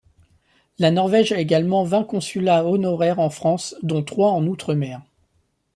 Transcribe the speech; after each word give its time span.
La 0.79 0.89
Norvège 0.89 1.31
a 1.31 1.39
également 1.39 1.83
vingt 1.83 2.03
consulats 2.03 2.65
honoraires 2.65 3.19
en 3.19 3.29
France, 3.29 3.75
dont 3.83 4.01
trois 4.01 4.31
en 4.31 4.47
outre-mer. 4.47 4.99